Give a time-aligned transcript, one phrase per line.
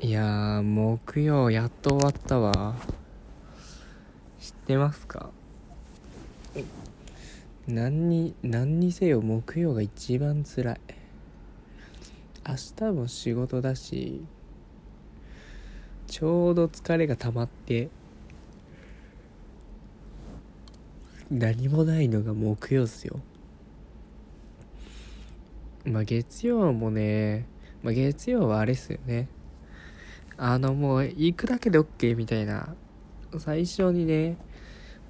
[0.00, 2.76] いやー木曜やっと終わったわ。
[4.38, 5.30] 知ってますか？
[7.66, 10.80] 何に何にせよ木曜が一番つらい。
[12.46, 14.22] 明日も仕事だし
[16.06, 17.90] ちょうど疲れが溜まって
[21.28, 23.18] 何もないのが木曜っすよ。
[25.84, 27.46] まあ月曜もね、
[27.82, 29.26] まあ、月曜はあれっすよね。
[30.40, 32.74] あのもう行くだけで OK みたいな。
[33.38, 34.36] 最初にね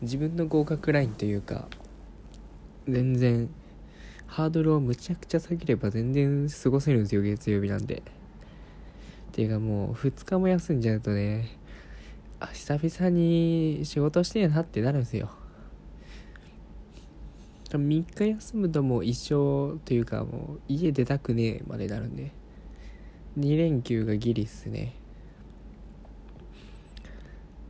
[0.01, 1.68] 自分の合格ラインというか
[2.88, 3.48] 全然
[4.27, 8.02] ハードルをむちゃくちゃ下げれば全然過ごせるんですよ月曜日なんで。
[9.32, 11.56] ていうかもう2日も休んじゃうとね
[12.40, 15.30] あ久々に仕事してえなってなるんですよ。
[17.70, 22.32] 3日休むともう一生というかもう家出たくねえまでなるんで。
[23.38, 24.95] 2連休がギリっすね。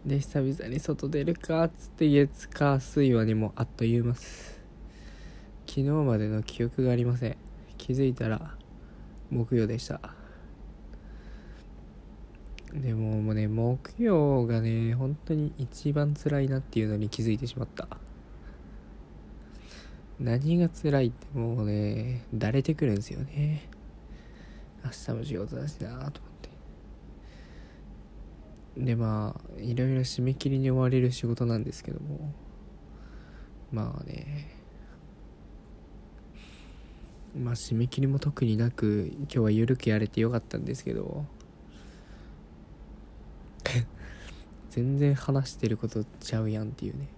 [0.08, 4.14] で久々に外出るかっつって月火水はねもあっという間。
[4.14, 4.58] す
[5.66, 7.36] 昨日までの記憶がありません。
[7.76, 8.56] 気づいたら
[9.30, 10.00] 木曜でした。
[12.72, 17.86] でももうね木曜がね本当に一番辛いなっていうのに気づいてしまった。
[20.18, 23.68] 何が辛いってもうねだれてくるんですよね。
[24.82, 26.18] 明日も仕事だしなと思って。
[28.78, 32.32] でまあいろいろ締め切りに追われる仕事なんですけども。
[33.72, 34.56] まあね。
[37.36, 41.26] まあ締め切りも特になく今日は緩くやれてよかったんですけど。
[44.70, 47.08] 全然話してることちゃうやんっていうね。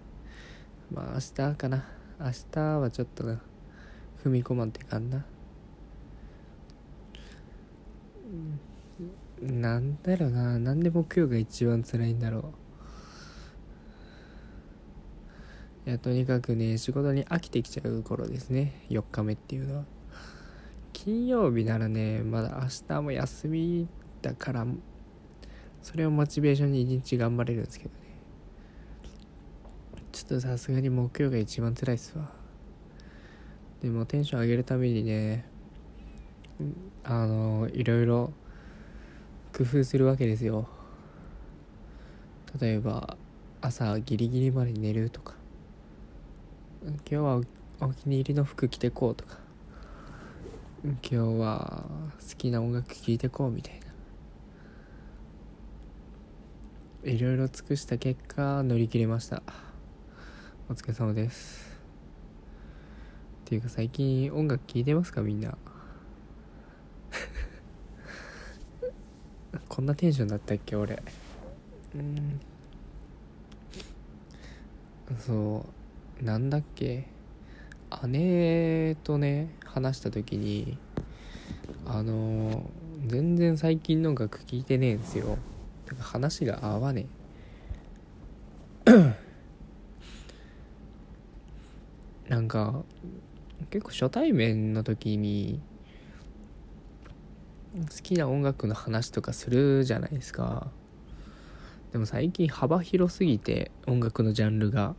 [0.91, 1.19] まあ明
[1.51, 1.85] 日かな。
[2.19, 3.39] 明日はちょっとな。
[4.23, 5.25] 踏み込まんといかんな。
[9.41, 10.59] なんだろうな。
[10.59, 12.53] なんで木曜が一番辛いんだろ
[15.85, 15.89] う。
[15.89, 18.85] いやとにかくね仕事に飽きてきちゃう頃ですね。
[18.89, 19.85] 4日目っていうのは。
[20.93, 23.87] 金曜日ならねまだ明日も休み
[24.21, 24.67] だから
[25.81, 27.95] それをモチベーションに一日頑張れるんですけどね。
[30.11, 32.29] ちょっとさすがに木曜が一番辛いっすわ。
[33.81, 35.45] でもテンション上げるためにね
[37.03, 38.33] あのいろいろ
[39.55, 40.67] 工夫するわけですよ。
[42.59, 43.17] 例えば
[43.61, 45.35] 朝ギリギリまで寝るとか。
[46.83, 47.41] 今日は
[47.79, 49.37] お気に入りの服着てこうとか。
[50.83, 51.85] 今日は
[52.19, 53.79] 好きな音楽聴いてこうみたい
[57.03, 57.11] な。
[57.11, 59.43] いろいろ尽くした結果乗り切れました。
[60.69, 61.69] お疲れ様です。
[63.41, 65.57] っていうか最近音楽聴いてますかみんな？
[69.81, 71.01] こんなテンションだったっけ俺。
[71.95, 72.39] うん。
[75.17, 75.65] そ
[76.21, 76.23] う。
[76.23, 77.07] なんだっけ。
[78.05, 80.77] 姉とね話した時に
[81.87, 82.69] あの
[83.07, 85.39] 全然最近の音楽聴いてねえんすよ。
[85.87, 87.07] だから話が合わね
[88.85, 89.15] え。
[92.29, 92.83] なんか
[93.71, 95.59] 結構初対面の時に
[97.73, 100.71] 好きな音楽の話とかするじゃないですか。
[101.91, 104.95] でも最近幅広すぎて音楽のジャンルが。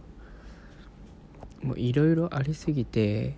[1.63, 3.37] もういろいろありすぎて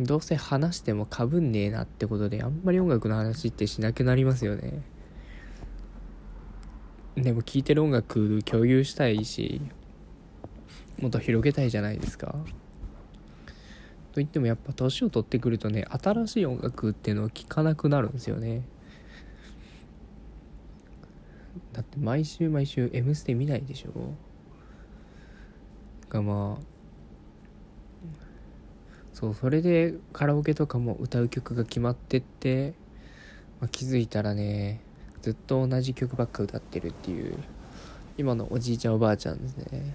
[0.00, 4.82] どうせ話してもかぶんねえなってことであんまり音楽の話ってしなくなりますよね。
[7.14, 9.60] でも聴いてる音楽共有したいし
[11.00, 12.34] もっと広げたいじゃないですか。
[14.12, 18.62] といってもやっぱ年を取ってくるとね新しい音楽っていうのを聴かなくなるんですよね。
[21.72, 23.90] だって毎週毎週「M ステ」見ないでしょ？
[26.10, 26.64] がまあ
[29.14, 32.74] そうそれでカラオケとかも歌う曲が決まってって、
[33.60, 34.80] まあ、気づいたらね
[35.22, 37.36] ずっと同じ曲ばっか歌ってるっていう
[38.18, 39.94] 今のおじいちゃんおばあちゃんですね。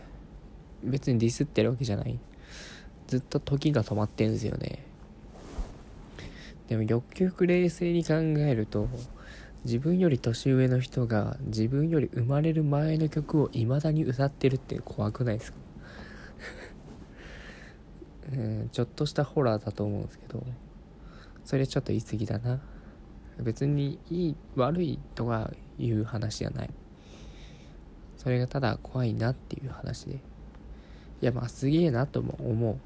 [0.83, 2.19] 別にディスってるわけじゃない。
[3.07, 4.83] ずっと時が止まってんですよね。
[6.68, 8.89] でもよくよく冷静に考えると
[9.63, 15.57] 自分より年上の人が自分より生まれる前の曲を未だに歌ってるって怖くないですか？
[18.33, 20.44] うん、ちょっとしたホラーだと思うんですけど
[21.45, 22.59] それちょっと言い過ぎだな。
[23.39, 26.69] 別にいい悪いとかいう話じゃない。
[28.18, 30.15] それがただ怖いなっていう話で。
[30.15, 30.19] い
[31.21, 32.77] やまあすげえなとも思う。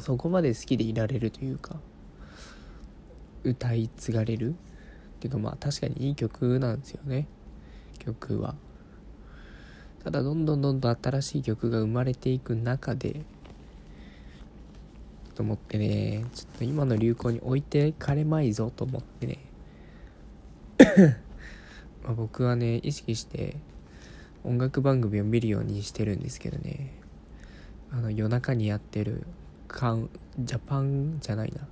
[0.00, 1.76] そこまで好きでいられるというか
[3.44, 4.50] 歌い継がれる？
[4.50, 4.52] っ
[5.20, 7.26] ていうかまあ確かにいい曲なんですよね。
[7.98, 8.54] 曲は。
[10.02, 13.20] ただどんどんどんどん新しい曲が生まれていく中で
[15.36, 19.38] と思ってねちょっと今の流行に置いてかれまいぞと思ってね。
[22.02, 23.56] まあ僕はね意識して
[24.42, 26.94] 音楽番組を見るようにしてるんですけどね。
[27.92, 29.26] あの夜中にやってる
[29.72, 31.66] カウンジャパンじゃないな。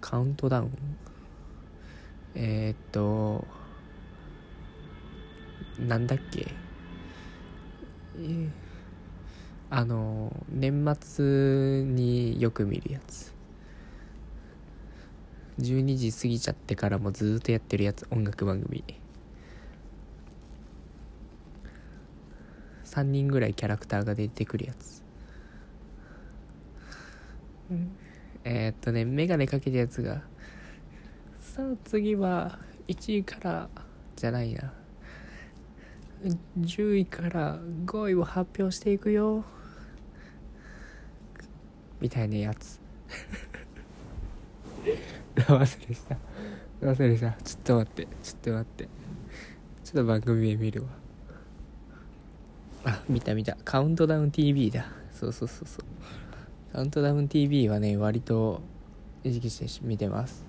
[0.00, 0.70] カウントダウン。
[2.34, 3.46] えー、っと
[5.78, 6.48] なんだっけ。
[8.16, 8.50] えー、
[9.70, 13.32] あの年末によく見るやつ。
[15.60, 18.06] 12時過ぎちゃってからもずっとやってるやつ。
[18.10, 18.82] 音楽番組。
[22.84, 25.07] 3人ぐらいキャラクターが出てくるやつ。
[28.44, 30.22] えー、っとね眼鏡かけたやつが。
[31.40, 33.68] さあ次は1位から
[34.16, 34.72] じゃないな。
[36.58, 39.44] 10位から5位を発表していくよ。
[42.00, 42.80] みたいなやつ。
[45.36, 46.16] 忘れした。
[46.80, 47.32] 忘れした。
[47.42, 48.08] ちょっと待って。
[48.22, 48.88] ちょっと待って。
[49.84, 50.88] ちょっと番組名見るわ。
[52.84, 53.56] あ見た見た。
[53.64, 54.86] カウントダウン TV だ。
[55.12, 55.84] そうそうそうそう。
[56.72, 58.60] カウントダウン TV はね割と
[59.24, 60.44] 意識して見てます。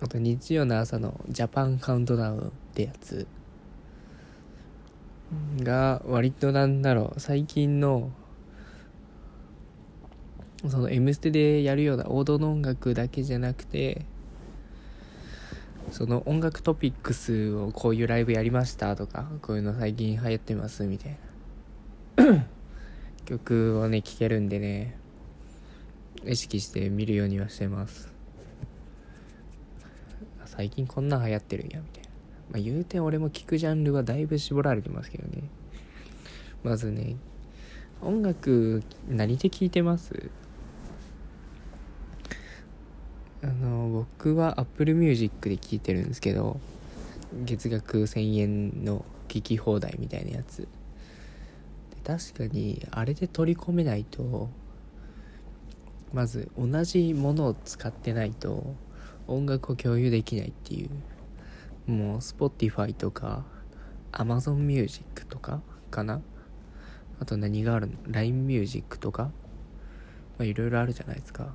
[0.00, 3.26] あと日曜の朝のジャパンカウントダウンってやつ。
[5.58, 8.10] が割となんだろう最近の
[10.68, 14.04] その「M ステ」でやるような王道の音楽だけじゃなくて
[15.90, 21.18] その音楽トピックスをこういうライブやりましたとかこういうの最近流行ってますみたい
[22.16, 22.46] な。
[23.24, 24.96] 曲をね聴けるんでね
[26.24, 28.12] 意識して見るようにはしてます。
[30.46, 32.08] 最近こんな流行ってるんやみたいな。
[32.52, 35.42] まあ言うて俺も聴くジャンルはだいぶ絞られてますけどね。
[36.62, 37.16] まずね
[38.00, 40.30] 音楽何で聴いてます？
[43.42, 46.58] あの僕は Apple Music で聴いてるんですけど
[47.44, 50.66] 月額1000円の聴き放題みたいなやつ。
[52.04, 54.50] 確かにあれで取り込めないと
[56.12, 58.74] まず同じものを使ってないと
[59.26, 60.90] 音楽を共有できないっていう。
[61.90, 63.44] もう Spotify とか
[64.12, 65.60] Amazon Music とか
[65.90, 66.20] かな。
[67.20, 69.30] あと何があるの ?LINE Music とか。
[70.38, 71.54] まあいろいろあるじゃないですか。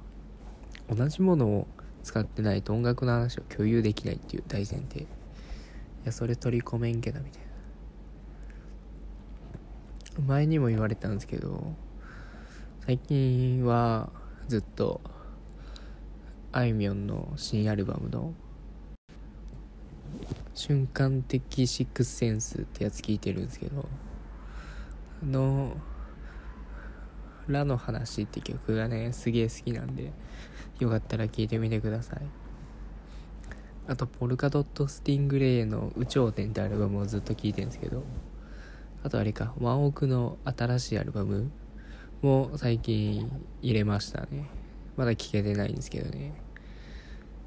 [0.89, 1.67] 同じものを
[2.03, 5.01] 使ってないと音楽の話を共有できないっていう大前提。
[5.01, 5.07] い
[6.05, 7.48] やそれ取り込めんけどみたいな。
[10.17, 11.73] 前にも言われたんですけど
[12.85, 14.09] 最近は
[14.47, 15.01] ずっと
[16.51, 18.33] あいみょんの新アルバムの
[20.55, 23.87] 瞬間的シックスセンスってやつ聞いてるんですけど
[25.23, 25.77] の
[27.47, 30.11] 「ラの話」って曲がねすげえ好きなんで
[30.79, 32.21] よかったら聴いてみてください。
[33.87, 38.03] あとポルカドット・スティングレイの「有頂天」ってアルバムをずっと聴いてるんですけど
[39.03, 41.51] あとあれかワンオクの新しいアルバム
[42.21, 43.31] も最近
[43.61, 44.49] 入れましたね。
[44.97, 46.33] まだ聴けてないんですけどね。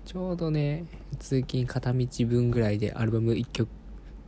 [0.05, 0.87] ちょうどね
[1.19, 3.69] 通勤片道分ぐらいでアルバム1曲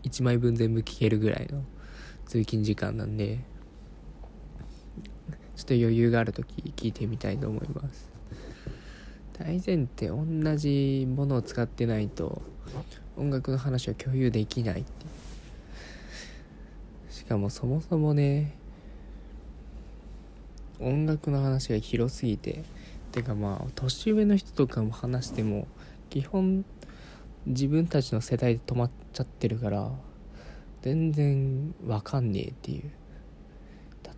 [0.02, 1.64] 1枚分全部聴けるぐらいの
[2.26, 3.40] 通勤時間なんで
[5.56, 8.12] ちょっと余裕がある時聴いてみたいと思います。
[9.32, 12.42] 大前提同じものを使ってないと
[13.16, 15.13] 音楽の話を共有できないって。
[17.24, 18.54] しかもそもそもね
[20.78, 22.64] 音楽の話が広すぎて
[23.12, 25.66] てかまあ年上の人とかも話しても
[26.10, 26.64] 基本
[27.46, 29.90] 自分たちの世代で止まっちゃってるから
[30.82, 32.90] 全然わかんねえっていう。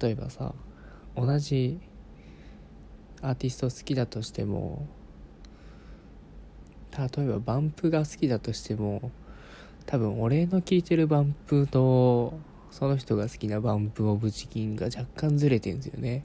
[0.01, 0.53] 例えばさ
[1.15, 1.79] 同じ
[3.23, 4.87] アーティスト好きだとしても
[6.99, 9.11] 例えばバンプが好きだとしても
[9.87, 12.35] 多分俺の聴いてるバンプと
[12.77, 16.25] その人が好きなバンプオブチキンが若干ずれてんですよね。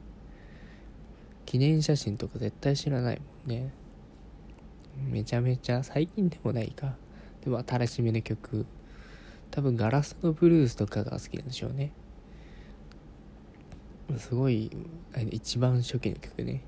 [1.46, 3.72] 記念写真とか絶対知らないもんね。
[5.10, 6.98] めちゃめちゃ最近でもないか。
[7.40, 8.66] でも新しめの曲。
[9.50, 11.94] 多分ガラスのブルースとかが好きなんでしょうね。
[14.18, 14.70] すごい
[15.30, 16.64] 一番初期の曲ね。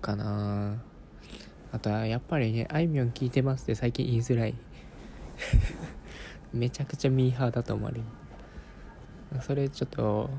[0.00, 0.80] かな
[1.72, 4.54] あとはやっぱりねあいみょん聞いてますって最近言いづらい。
[6.52, 8.04] めちゃくちゃミーハーだと思われる。
[9.40, 10.30] それちょっと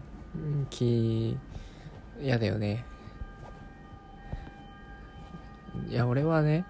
[0.69, 1.37] 気
[2.19, 2.85] 嫌だよね。
[5.89, 6.65] いや俺はね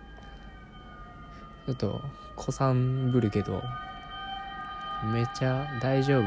[1.66, 2.02] ちょっと
[2.36, 3.62] 子さんぶるけど
[5.14, 6.24] めちゃ大丈夫。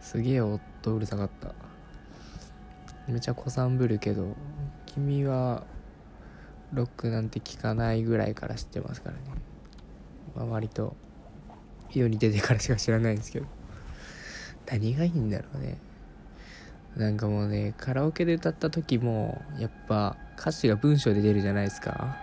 [0.00, 0.60] すげえ音
[0.94, 1.54] うるさかった。
[3.06, 4.36] めちゃ子さんぶるけど
[4.86, 5.64] 君は
[6.72, 9.22] ロックなんて聞かないぐらいから知ってますからね、
[10.36, 10.96] まあ、割と
[11.90, 13.46] 世に出てからしか知らないんですけど。
[14.70, 15.78] 何がいいんだろうね。
[16.96, 22.16] なんかもうねカラオケで歌った時もやっぱ歌詞が文章で出るじゃないですか。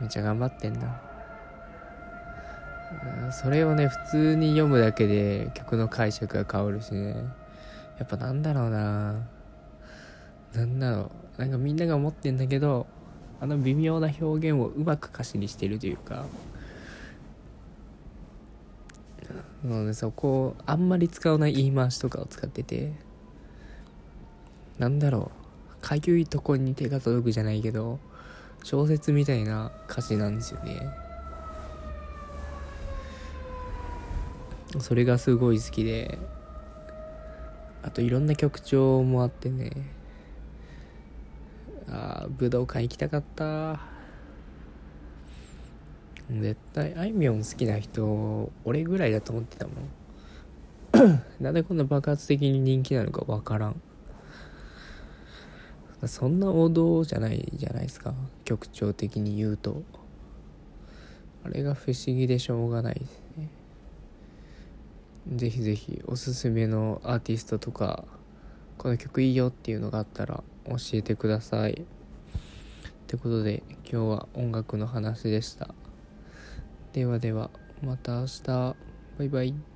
[0.00, 1.00] めっちゃ頑張ってんな。
[3.32, 7.14] それをね普通に読むだけで曲の解釈が変わるしね。
[7.98, 9.14] やっぱなんだろうな。
[10.54, 11.10] なんだろう。
[11.38, 12.86] なんかみんなが思ってんだけど
[13.40, 16.24] あの微妙な表現をうまく歌詞にしてるというか。
[19.64, 22.92] のでそこをあんまり使わない言い回しとかを使ってて。
[24.78, 25.30] なんだろ
[25.78, 25.80] う。
[25.80, 27.98] かゆいとこに手が届くじゃないけど
[28.62, 30.88] 小説みたいな歌詞なんですよね。
[34.78, 36.18] それがすごい好きで。
[37.82, 39.72] あといろんな曲調もあってね。
[41.92, 43.78] あ武道館行きたかった。
[46.30, 51.22] 絶対あいみょん好きな人俺ぐらいだと思ってたもん。
[51.40, 53.80] なんでこんな爆発的に人気なのかわからん。
[56.06, 58.14] そんな王道じゃないじゃないですか。
[58.44, 59.82] 曲調的に言うと。
[61.44, 63.48] あれが不思議でしょうがないですね。
[65.34, 68.04] ぜひぜひおすすめのアーティストとか
[68.78, 71.72] この曲いいよっていうのがあったら教えてください。
[71.72, 71.74] っ
[73.06, 75.74] てことで今日は音楽の話でした。
[76.92, 77.50] ではでは
[77.82, 78.76] また明日。
[79.18, 79.71] バイバイ。